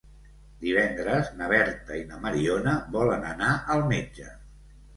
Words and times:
Divendres 0.61 1.29
na 1.41 1.49
Berta 1.51 1.99
i 2.01 2.03
na 2.13 2.23
Mariona 2.25 2.75
volen 2.99 3.31
anar 3.35 3.53
al 3.77 3.87
metge. 3.95 4.35